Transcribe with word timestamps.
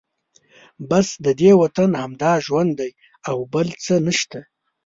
بس 0.89 1.07
ددې 1.25 1.51
وطن 1.61 1.89
همدا 2.01 2.31
ژوند 2.45 2.71
دی 2.79 2.91
او 3.29 3.37
بل 3.53 3.67
څه 3.83 3.93
نشته. 4.07 4.39